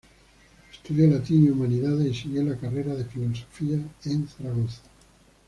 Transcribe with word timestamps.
Estudió 0.73 1.05
latín 1.11 1.45
y 1.45 1.49
humanidades 1.51 2.07
y 2.07 2.13
siguió 2.15 2.41
la 2.41 2.57
carrera 2.57 2.95
de 2.95 3.05
Filosofía 3.05 3.77
en 4.05 4.27
Zaragoza. 4.27 4.81